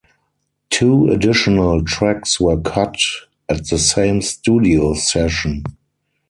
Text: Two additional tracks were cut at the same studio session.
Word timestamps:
Two 0.71 1.11
additional 1.11 1.85
tracks 1.85 2.39
were 2.39 2.59
cut 2.59 2.97
at 3.47 3.67
the 3.69 3.77
same 3.77 4.19
studio 4.23 4.95
session. 4.95 5.61